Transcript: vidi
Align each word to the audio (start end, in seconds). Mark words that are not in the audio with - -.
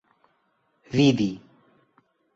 vidi 0.93 1.29